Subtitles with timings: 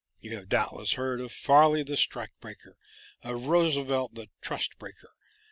[0.19, 2.75] You have doubtless heard of Farley the Strike Breaker,
[3.21, 5.11] of Roosevelt the Trust Breaker.